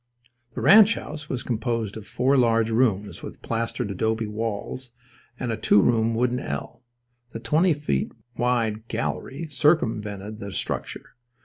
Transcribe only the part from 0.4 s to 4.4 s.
The ranch house was composed of four large rooms, with plastered adobe